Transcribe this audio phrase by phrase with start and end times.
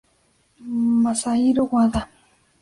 [1.03, 2.01] Masahiro Wada